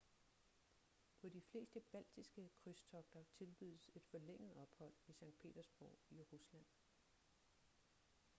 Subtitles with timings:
[1.21, 5.39] på de fleste baltiske krydstogter tilbydes et forlænget ophold i skt.
[5.41, 6.65] petersborg i rusland